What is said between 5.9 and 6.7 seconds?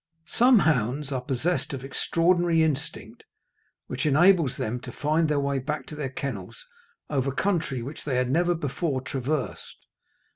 their kennels